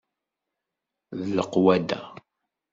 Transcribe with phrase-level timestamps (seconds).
[1.17, 2.01] D leqwada.